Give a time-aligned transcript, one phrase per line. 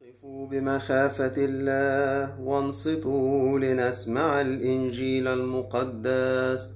[0.00, 6.72] قفوا بمخافة الله وانصتوا لنسمع الإنجيل المقدس.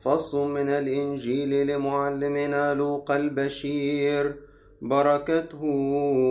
[0.00, 4.34] فصل من الإنجيل لمعلمنا لوقا البشير.
[4.82, 5.66] بركته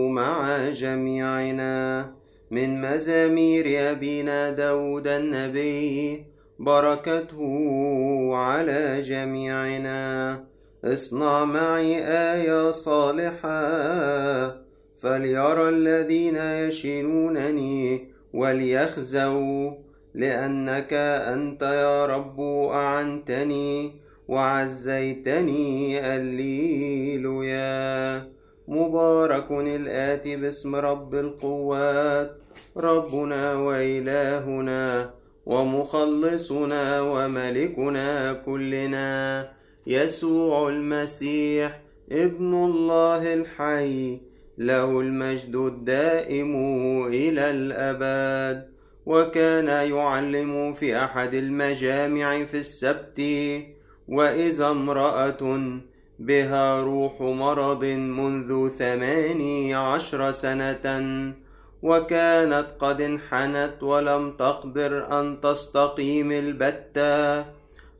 [0.08, 2.06] مع جميعنا.
[2.50, 6.24] من مزامير أبينا داود النبي.
[6.58, 10.44] بركته على جميعنا.
[10.84, 14.67] اصنع معي آية صالحة.
[14.98, 19.70] فليرى الذين يشينونني وليخزوا
[20.14, 20.92] لأنك
[21.34, 23.92] أنت يا رب أعنتني
[24.28, 28.28] وعزيتني الليلويا
[28.68, 32.36] مبارك الآتي باسم رب القوات
[32.76, 35.10] ربنا وإلهنا
[35.46, 39.48] ومخلصنا وملكنا كلنا
[39.86, 41.80] يسوع المسيح
[42.12, 44.27] ابن الله الحي
[44.58, 46.52] له المجد الدائم
[47.06, 48.68] إلى الأبد
[49.06, 53.20] وكان يعلم في أحد المجامع في السبت
[54.08, 55.60] وإذا امرأة
[56.18, 60.86] بها روح مرض منذ ثماني عشر سنة
[61.82, 67.44] وكانت قد انحنت ولم تقدر أن تستقيم البتة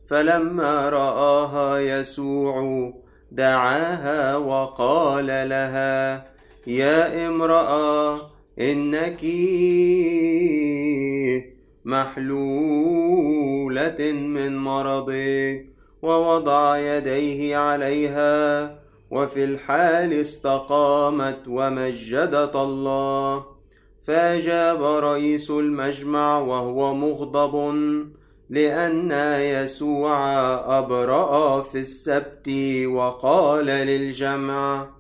[0.08, 2.92] فلما رآها يسوع
[3.33, 6.24] دعاها وقال لها
[6.69, 8.30] يا امرأة
[8.61, 9.24] إنك
[11.84, 13.33] محلولة
[14.12, 15.66] من مرضك
[16.02, 18.78] ووضع يديه عليها
[19.11, 23.44] وفي الحال استقامت ومجدت الله.
[24.06, 27.72] فأجاب رئيس المجمع وهو مغضب
[28.50, 30.41] لأن يسوع
[30.78, 32.48] أبرأ في السبت
[32.86, 34.97] وقال للجمع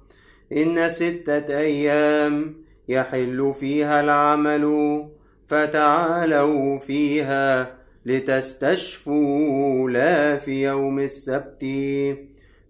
[0.52, 2.54] إن ستة أيام
[2.88, 5.04] يحل فيها العمل
[5.46, 7.74] فتعالوا فيها
[8.06, 11.64] لتستشفوا لا في يوم السبت.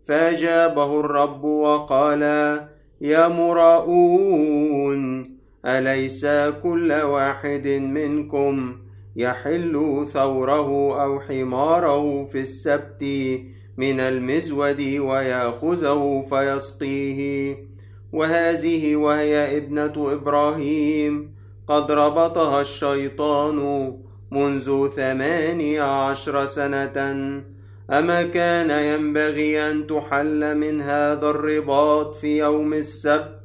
[0.08, 2.22] فأجابه الرب وقال
[3.00, 5.30] يا مراؤون
[5.66, 6.26] أليس
[6.62, 8.76] كل واحد منكم
[9.16, 13.04] يحل ثوره أو حماره في السبت
[13.76, 17.67] من المزود ويأخذه فيسقيه؟
[18.12, 21.34] وهذه وهي ابنة إبراهيم.
[21.66, 23.92] قد ربطها الشيطان
[24.30, 26.96] منذ ثماني عشر سنة.
[27.90, 33.40] أما كان ينبغي أن تحل من هذا الرباط في يوم السبت.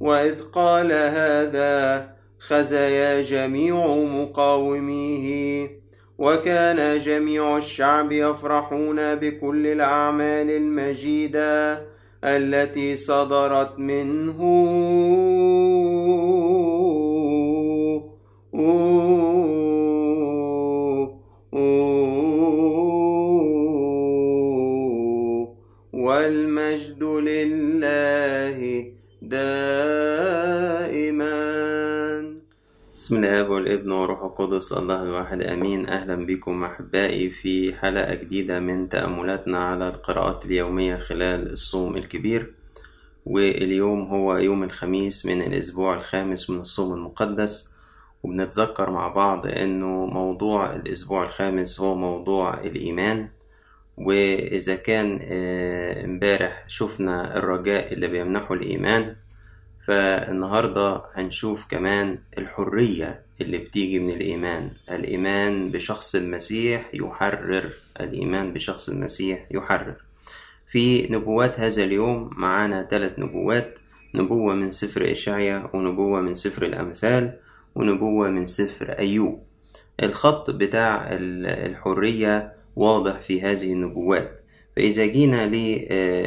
[0.00, 5.80] وإذ قال هذا خزيا جميع مقاوميه.
[6.18, 11.95] وكان جميع الشعب يفرحون بكل الأعمال المجيدة.
[12.26, 14.38] التي صدرت منه.
[18.52, 19.15] والمجد
[33.06, 35.88] بسم الله والابن وروح القدس الله الواحد آمين.
[35.88, 42.54] أهلا بكم أحبائي في حلقة جديدة من تأملاتنا على القراءات اليومية خلال الصوم الكبير.
[43.26, 47.70] واليوم هو يوم الخميس من الأسبوع الخامس من الصوم المقدس.
[48.22, 53.28] وبنتذكر مع بعض إنه موضوع الأسبوع الخامس هو موضوع الإيمان.
[53.96, 55.20] وإذا كان
[56.04, 59.16] إمبارح شفنا الرجاء اللي بيمنحه الإيمان.
[59.86, 64.70] فالنهاردة هنشوف كمان الحرية اللي بتيجي من الإيمان.
[64.90, 67.72] الإيمان بشخص المسيح يحرر.
[68.00, 69.94] الإيمان بشخص المسيح يحرر.
[70.68, 73.78] في نبوات هذا اليوم معانا ثلاث نبوات.
[74.14, 77.32] نبوة من سفر إشعيا ونبوة من سفر الأمثال
[77.74, 79.42] ونبوة من سفر أيوب.
[80.02, 84.40] الخط بتاع الحرية واضح في هذه النبوات.
[84.76, 85.46] فإذا جينا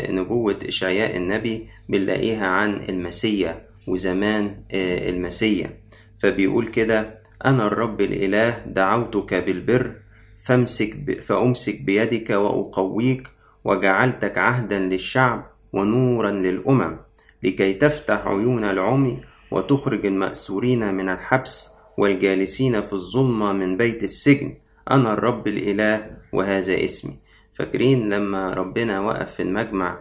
[0.10, 5.80] لنبوة إشعياء النبي بنلاقيها عن المسيا وزمان المسيا
[6.20, 9.96] فبيقول كده أنا الرب الإله دعوتك بالبر
[10.44, 11.12] فامسك ب...
[11.12, 13.28] فأمسك بيدك وأقويك
[13.64, 16.98] وجعلتك عهدا للشعب ونورا للأمم
[17.44, 19.18] لكي تفتح عيون العمي
[19.52, 24.54] وتخرج المأسورين من الحبس والجالسين في الظلمة من بيت السجن.
[24.92, 27.18] أنا الرب الإله وهذا اسمي.
[27.60, 30.00] فاكرين لما ربنا وقف في المجمع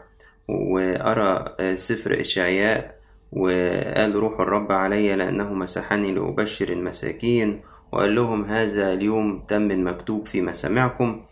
[0.48, 2.98] وقرأ سفر إشعياء
[3.32, 7.60] وقال روح الرب علي لأنه مسحني لأبشر المساكين
[7.92, 11.22] وقال لهم هذا اليوم تم المكتوب في مسامعكم.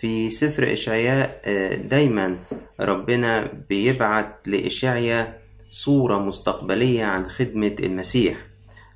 [0.00, 1.40] في سفر إشعياء
[1.88, 2.36] دايما
[2.80, 5.40] ربنا بيبعت لإشعياء
[5.70, 8.36] صورة مستقبلية عن خدمة المسيح.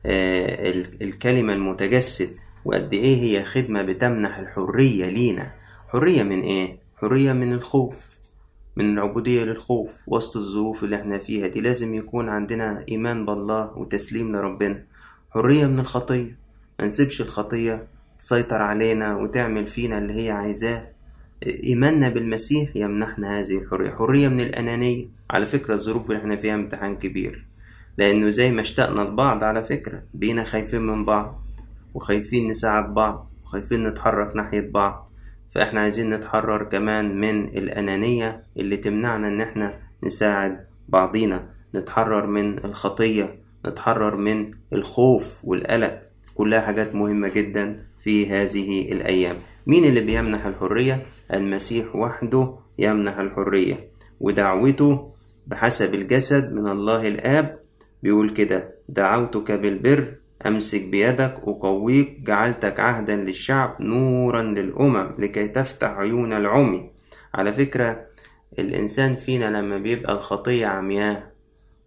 [0.07, 0.71] آه،
[1.03, 2.31] الكلمة المتجسد
[2.65, 5.59] وقد إيه هي خدمة بتمنح الحرية لينا.
[5.89, 7.97] حرية من إيه؟ حرية من الخوف
[8.77, 9.91] من العبودية للخوف.
[10.07, 14.85] وسط الظروف اللي إحنا فيها دي لازم يكون عندنا إيمان بالله وتسليم لربنا.
[15.31, 16.39] حرية من الخطية.
[16.79, 17.87] ما نسيبش الخطية
[18.19, 20.89] تسيطر علينا وتعمل فينا اللي هي عايزاه.
[21.65, 23.91] إيماننا بالمسيح يمنحنا هذه الحرية.
[23.91, 25.07] حرية من الأنانية.
[25.31, 27.47] على فكرة الظروف اللي إحنا فيها امتحان كبير.
[27.99, 30.03] لأنه زي ما اشتقنا لبعض على فكرة.
[30.15, 31.43] بينا خايفين من بعض
[31.95, 35.08] وخايفين نساعد بعض وخايفين نتحرك ناحية بعض.
[35.55, 41.49] فإحنا عايزين نتحرر كمان من الأنانية اللي تمنعنا إن إحنا نساعد بعضينا.
[41.75, 46.03] نتحرر من الخطية نتحرر من الخوف والقلق.
[46.35, 49.37] كلها حاجات مهمة جدا في هذه الأيام.
[49.67, 53.89] مين اللي بيمنح الحرية؟ المسيح وحده يمنح الحرية.
[54.21, 55.13] ودعوته
[55.47, 57.59] بحسب الجسد من الله الآب
[58.03, 60.15] بيقول كده دعوتك بالبر
[60.47, 66.91] أمسك بيدك أقويك جعلتك عهدا للشعب نورا للأمم لكي تفتح عيون العمي.
[67.35, 68.07] على فكرة
[68.59, 71.23] الإنسان فينا لما بيبقى الخطية عمياه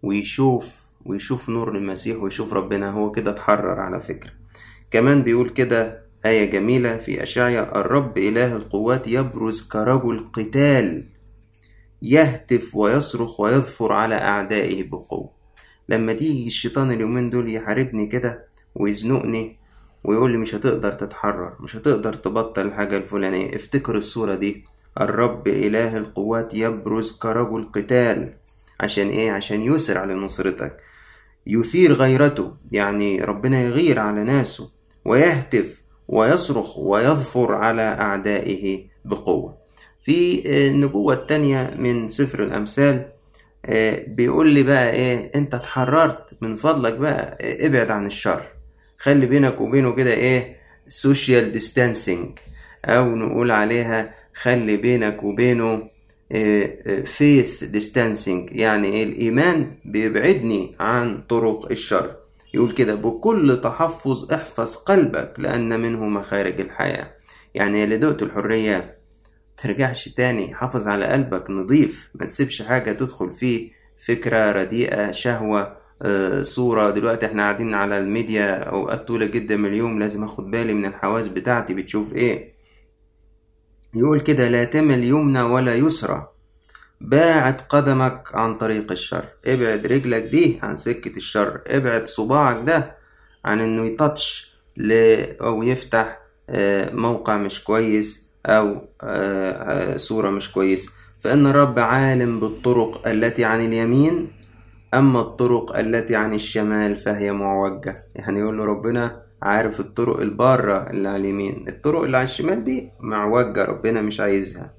[0.02, 4.30] ويشوف ويشوف نور المسيح ويشوف ربنا هو كده اتحرر على فكرة.
[4.90, 11.04] كمان بيقول كده آية جميلة في أشعيا الرب إله القوات يبرز كرجل قتال
[12.02, 15.41] يهتف ويصرخ ويظفر على أعدائه بقوة.
[15.88, 18.44] لما تيجي الشيطان اليومين دول يحاربني كده
[18.74, 19.56] ويزنقني
[20.04, 24.64] ويقول لي مش هتقدر تتحرر مش هتقدر تبطل الحاجة الفلانية افتكر الصورة دي.
[25.00, 28.32] الرب إله القوات يبرز كرجل قتال.
[28.80, 30.76] عشان إيه؟ عشان يسرع لنصرتك
[31.46, 34.70] يثير غيرته يعني ربنا يغير على ناسه
[35.04, 39.56] ويهتف ويصرخ ويظفر على أعدائه بقوة.
[40.04, 43.11] في النبوة التانية من سفر الأمثال
[44.08, 48.42] بيقول لي بقى إيه أنت اتحررت من فضلك بقى ابعد عن الشر.
[48.98, 50.56] خلي بينك وبينه كده إيه
[50.88, 52.38] social distancing
[52.84, 55.88] أو نقول عليها خلي بينك وبينه
[57.04, 62.16] faith distancing يعني إيه الإيمان بيبعدني عن طرق الشر.
[62.54, 67.10] يقول كده بكل تحفظ احفظ قلبك لأن منه مخارج الحياة.
[67.54, 68.96] يعني اللي دقت الحرية
[69.56, 73.70] ترجعش تاني حافظ على قلبك نضيف ما تسيبش حاجة تدخل فيه.
[74.06, 76.90] فكرة رديئة شهوة آه، صورة.
[76.90, 81.28] دلوقتي إحنا قاعدين على الميديا أوقات طويلة جدا من اليوم لازم آخد بالي من الحواس
[81.28, 81.74] بتاعتي.
[81.74, 82.52] بتشوف إيه؟
[83.94, 86.28] يقول كده لا تمل يمنى ولا يسرى.
[87.00, 89.28] باعد قدمك عن طريق الشر.
[89.46, 91.60] ابعد رجلك دي عن سكة الشر.
[91.66, 92.96] ابعد صباعك ده
[93.44, 94.52] عن إنه يتطش
[95.40, 96.18] أو يفتح
[96.50, 98.31] آه، موقع مش كويس.
[98.46, 98.66] أو
[99.02, 104.28] آه، آه، صورة مش كويسة فإن الرب عالم بالطرق التي عن اليمين
[104.94, 108.06] أما الطرق التي عن الشمال فهي معوجة.
[108.14, 111.64] يعني يقول له ربنا عارف الطرق البارة اللي على اليمين.
[111.68, 114.74] الطرق اللي على الشمال دي معوجة ربنا مش عايزها.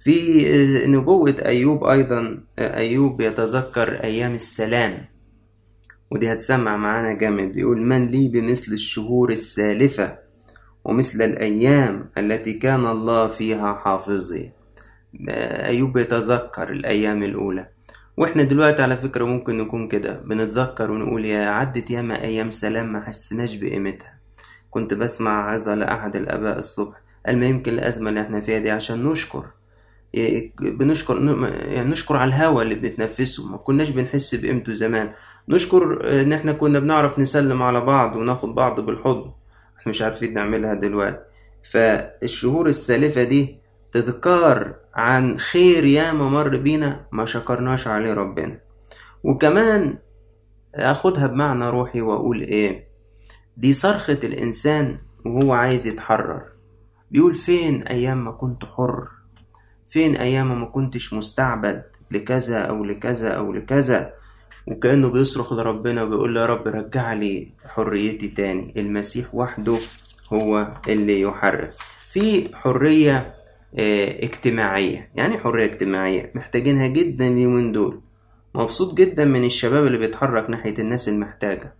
[0.00, 5.04] في آه، نبوة أيوب أيضا أيوب يتذكر أيام السلام.
[6.10, 7.52] ودي هتسمع معانا جامد.
[7.52, 10.23] بيقول من لي بمثل الشهور السالفة
[10.84, 14.52] ومثل الأيام التي كان الله فيها حافظي.
[15.28, 17.66] أيوب يتذكر الأيام الأولى.
[18.16, 20.12] وإحنا دلوقتي على فكرة ممكن نكون كده.
[20.12, 24.14] بنتذكر ونقول يا عدت ياما أيام سلام ما حسناش بقيمتها.
[24.70, 26.96] كنت بسمع عظة لأحد الآباء الصبح.
[27.26, 29.44] قال ما يمكن الأزمة اللي إحنا فيها دي عشان نشكر.
[30.60, 31.16] بنشكر
[31.50, 35.10] يعني نشكر على الهوا اللي بنتنفسه ما كناش بنحس بقيمته زمان.
[35.48, 39.30] نشكر إن إحنا كنا بنعرف نسلم على بعض وناخد بعض بالحضن.
[39.86, 41.18] مش عارفين نعملها دلوقتي.
[41.72, 43.58] فالشهور السالفة دي
[43.92, 48.60] تذكار عن خير ياما مر بينا ما شكرناش عليه ربنا.
[49.24, 49.98] وكمان
[50.74, 52.88] أخدها بمعنى روحي وأقول إيه.
[53.56, 56.42] دي صرخة الإنسان وهو عايز يتحرر.
[57.10, 59.08] بيقول فين أيام ما كنت حر؟
[59.88, 64.14] فين أيام ما كنتش مستعبد لكذا أو لكذا أو لكذا؟
[64.66, 68.74] وكأنه بيصرخ لربنا وبيقول له يا رب رجع لي حريتي تاني.
[68.76, 69.76] المسيح وحده
[70.32, 71.70] هو اللي يحرر.
[72.12, 73.34] في حرية
[73.78, 75.10] آه اجتماعية.
[75.14, 76.32] يعني حرية اجتماعية.
[76.34, 78.00] محتاجينها جدا اليومين دول.
[78.54, 81.74] مبسوط جدا من الشباب اللي بيتحرك ناحية الناس المحتاجة.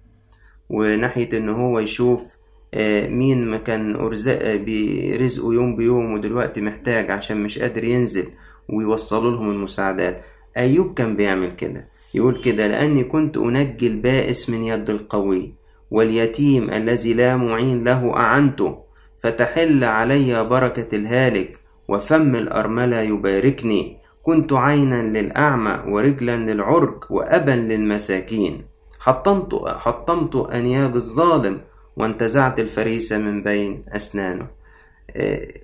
[0.71, 2.35] وناحية إن هو يشوف
[2.75, 4.09] آه مين ما كان آه
[4.57, 8.26] برزقه يوم بيوم ودلوقتي محتاج عشان مش قادر ينزل
[8.69, 10.25] ويوصلوا لهم المساعدات.
[10.57, 11.94] أيوب كان بيعمل كده.
[12.14, 15.54] يقول كده لأني كنت أنجي البائس من يد القوي
[15.90, 18.78] واليتيم الذي لا معين له أعنته
[19.23, 23.97] فتحل علي بركة الهالك وفم الأرملة يباركني.
[24.23, 28.64] كنت عينا للأعمى ورجلا للعرج وأبا للمساكين.
[29.00, 31.61] حطمت حطمت أنياب الظالم
[31.97, 34.47] وانتزعت الفريسة من بين أسنانه.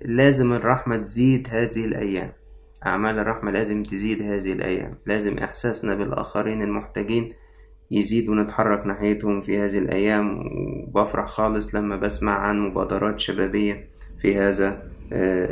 [0.05, 2.31] لازم الرحمة تزيد هذه الأيام.
[2.85, 4.97] أعمال الرحمة لازم تزيد هذه الأيام.
[5.05, 7.33] لازم إحساسنا بالآخرين المحتاجين
[7.91, 10.39] يزيد ونتحرك ناحيتهم في هذه الأيام.
[10.87, 13.89] وبفرح خالص لما بسمع عن مبادرات شبابية
[14.21, 14.83] في هذا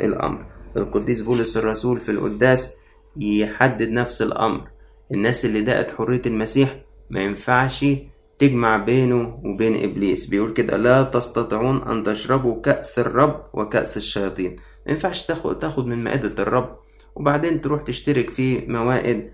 [0.04, 0.46] الأمر.
[0.76, 2.76] القديس بولس الرسول في القداس
[3.16, 4.68] يحدد نفس الأمر.
[5.12, 7.86] الناس اللي دقت حرية المسيح ما ينفعش
[8.38, 10.26] تجمع بينه وبين إبليس.
[10.26, 14.56] بيقول كده لا تستطيعون أن تشربوا كأس الرب وكأس الشياطين.
[14.86, 16.80] ما ينفعش تاخد, تاخد من مائدة الرب.
[17.14, 19.30] وبعدين تروح تشترك في موائد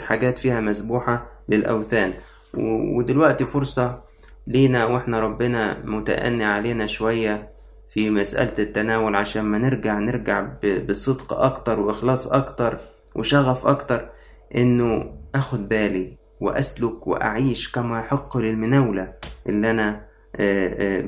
[0.00, 2.12] حاجات فيها مسبوحة للأوثان.
[2.54, 4.02] ودلوقتي فرصة
[4.46, 7.50] لينا وإحنا ربنا متأني علينا شوية
[7.88, 10.48] في مسألة التناول عشان ما نرجع نرجع
[10.88, 12.78] بصدق أكتر وإخلاص أكتر
[13.14, 14.08] وشغف أكتر
[14.56, 19.12] إنه أخد بالي وأسلك وأعيش كما يحق للمناولة
[19.48, 20.06] اللي أنا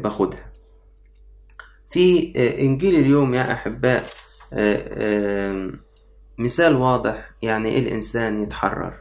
[0.02, 0.48] باخدها.
[1.90, 4.04] في إنجيل اليوم يا أحباء
[6.38, 8.94] مثال واضح يعني إيه الإنسان يتحرر؟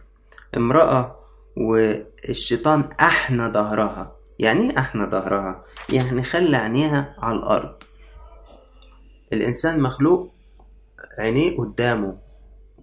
[0.57, 1.15] امرأة
[1.57, 4.15] والشيطان أحنى ظهرها.
[4.39, 7.75] يعني إيه أحنى ظهرها؟ يعني خلى عينيها على الأرض.
[9.33, 10.33] الإنسان مخلوق
[11.19, 12.17] عينيه قدامه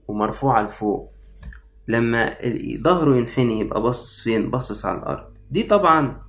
[0.08, 1.12] ومرفوعة لفوق.
[1.88, 2.30] لما
[2.82, 5.26] ظهره ينحني يبقى باصص فين؟ باصص على الأرض.
[5.50, 6.22] دي طبعا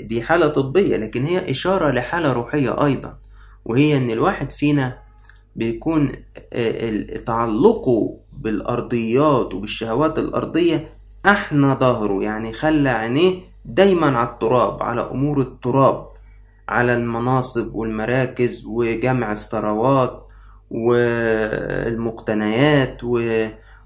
[0.00, 3.18] دي حالة طبية لكن هي إشارة لحالة روحية أيضا.
[3.64, 4.98] وهي إن الواحد فينا
[5.56, 6.12] بيكون
[7.26, 10.88] تعلقه بالأرضيات وبالشهوات الأرضية
[11.26, 16.08] أحنى ظهره يعني خلى عينيه دايما على التراب على أمور التراب
[16.68, 20.24] على المناصب والمراكز وجمع الثروات
[21.88, 22.98] والمقتنيات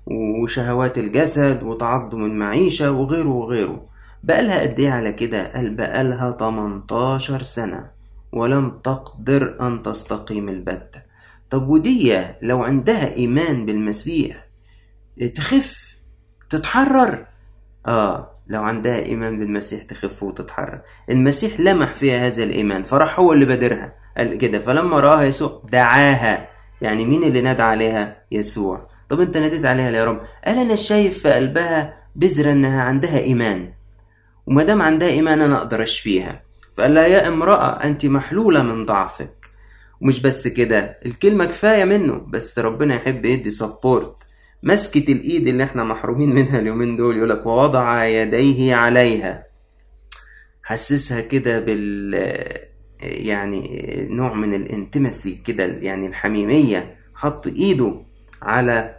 [0.06, 3.86] وشهوات الجسد وتعظم المعيشة وغيره وغيره.
[4.24, 7.90] بقالها قد إيه على كده؟ قال بقالها 18 سنة
[8.32, 11.11] ولم تقدر أن تستقيم البتة.
[11.52, 14.48] طب ودي لو عندها إيمان بالمسيح
[15.36, 15.96] تخف
[16.50, 17.26] تتحرر؟
[17.86, 20.80] آه لو عندها إيمان بالمسيح تخف وتتحرر.
[21.10, 26.48] المسيح لمح فيها هذا الإيمان فراح هو اللي بادرها قال كده فلما رآها يسوع دعاها.
[26.80, 28.88] يعني مين اللي نادى عليها؟ يسوع.
[29.08, 33.72] طب أنت ناديت عليها يا رب؟ قال أنا شايف في قلبها بذرة إنها عندها إيمان.
[34.46, 36.42] وما دام عندها إيمان أنا أقدر أشفيها.
[36.76, 39.41] فقال لها يا امرأة أنت محلولة من ضعفك.
[40.02, 44.16] ومش بس كده الكلمة كفاية منه بس ربنا يحب يدي سبورت
[44.62, 49.46] مسكة الإيد اللي إحنا محرومين منها اليومين دول يقولك ووضع يديه عليها.
[50.62, 52.14] حسسها كده بال
[53.00, 53.80] يعني
[54.10, 56.96] نوع من الانتمسي كده يعني الحميمية.
[57.14, 57.94] حط إيده
[58.42, 58.94] على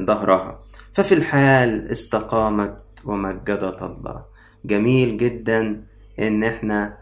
[0.00, 0.58] ظهرها.
[0.94, 4.24] ففي الحال استقامت ومجدت الله.
[4.64, 5.84] جميل جدا
[6.18, 6.98] إن إحنا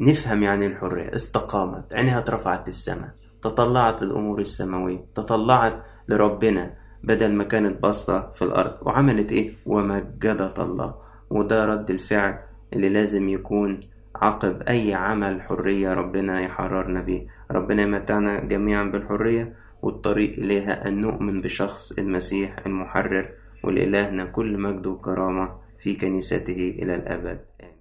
[0.00, 1.14] نفهم يعني الحرية.
[1.14, 3.10] استقامت عينها اترفعت للسماء
[3.42, 6.74] تطلعت للأمور السماوية تطلعت لربنا
[7.04, 8.74] بدل ما كانت باصة في الأرض.
[8.82, 10.94] وعملت إيه؟ ومجدت الله.
[11.30, 12.38] وده رد الفعل
[12.72, 13.80] اللي لازم يكون
[14.16, 17.26] عقب أي عمل حرية ربنا يحررنا بيه.
[17.50, 23.28] ربنا يمتعنا جميعا بالحرية والطريق إليها أن نؤمن بشخص المسيح المحرر
[23.64, 25.52] ولإلهنا كل مجد وكرامة
[25.82, 27.40] في كنيسته إلى الأبد.
[27.60, 27.79] آمين.